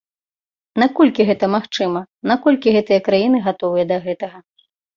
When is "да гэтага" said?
3.95-4.37